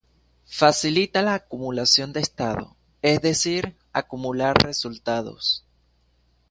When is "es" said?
3.03-3.21